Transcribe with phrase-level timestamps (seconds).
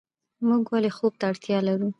[0.47, 1.89] موږ ولې خوب ته اړتیا لرو